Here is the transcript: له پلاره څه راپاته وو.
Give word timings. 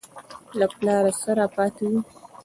له 0.59 0.65
پلاره 0.77 1.11
څه 1.21 1.29
راپاته 1.39 1.83
وو. 1.91 1.99